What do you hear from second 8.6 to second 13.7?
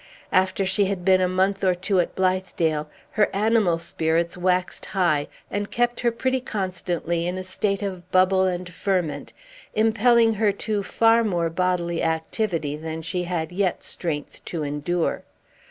ferment, impelling her to far more bodily activity than she had